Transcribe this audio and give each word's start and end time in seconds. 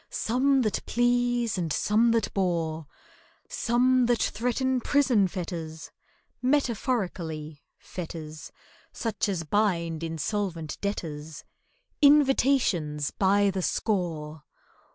Some 0.09 0.63
that 0.63 0.83
please 0.87 1.59
and 1.59 1.71
some 1.71 2.09
that 2.09 2.33
bore, 2.33 2.87
Some 3.47 4.07
that 4.07 4.17
threaten 4.23 4.79
prison 4.81 5.27
fetters 5.27 5.91
(Metaphorically, 6.41 7.61
fetters 7.77 8.51
Such 8.91 9.29
as 9.29 9.43
bind 9.43 10.01
insolvent 10.01 10.81
debtors)— 10.81 11.43
Invitations 12.01 13.11
by 13.11 13.51
the 13.51 13.61
score. 13.61 14.41